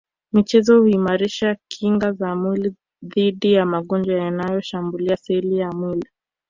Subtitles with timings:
[0.31, 6.09] michezo huimarisha kinga za mwili dhidi ya magonjwa yanayo shambulia seli za mwili